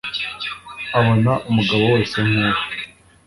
abona 0.99 1.31
umugabo 1.49 1.83
wese 1.93 2.15
nkuwe 2.27 2.59